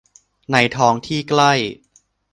[0.51, 1.53] ในท้องที่ใกล้